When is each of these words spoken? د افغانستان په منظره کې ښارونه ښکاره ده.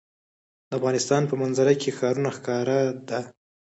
د 0.67 0.71
افغانستان 0.79 1.21
په 1.29 1.35
منظره 1.41 1.73
کې 1.81 1.95
ښارونه 1.97 2.29
ښکاره 2.37 2.77
ده. 3.09 3.19